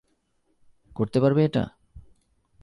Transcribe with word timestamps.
করতে 0.95 1.17
পারবে 1.19 1.41
এটা? 1.45 1.63